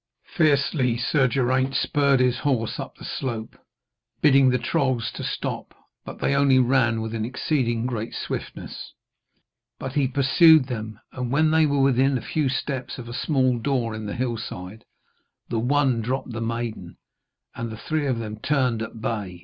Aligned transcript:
Fiercely 0.35 0.97
Sir 0.97 1.27
Geraint 1.27 1.75
spurred 1.75 2.19
his 2.21 2.39
horse 2.39 2.79
up 2.79 2.95
the 2.95 3.05
slope, 3.05 3.55
bidding 4.19 4.49
the 4.49 4.57
trolls 4.57 5.11
to 5.11 5.23
stop, 5.23 5.75
but 6.03 6.17
they 6.17 6.33
only 6.33 6.57
ran 6.57 7.03
with 7.03 7.13
an 7.13 7.23
exceeding 7.23 7.85
great 7.85 8.15
swiftness. 8.15 8.93
But 9.77 9.93
he 9.93 10.07
pursued 10.07 10.65
them, 10.65 10.99
and 11.11 11.31
when 11.31 11.51
they 11.51 11.67
were 11.67 11.83
within 11.83 12.17
a 12.17 12.21
few 12.21 12.49
steps 12.49 12.97
of 12.97 13.07
a 13.07 13.13
small 13.13 13.59
door 13.59 13.93
in 13.93 14.07
the 14.07 14.15
hillside, 14.15 14.85
the 15.49 15.59
one 15.59 16.01
dropped 16.01 16.31
the 16.31 16.41
maiden, 16.41 16.97
and 17.53 17.69
the 17.71 17.77
three 17.77 18.07
of 18.07 18.17
them 18.17 18.39
turned 18.39 18.81
at 18.81 19.01
bay. 19.01 19.39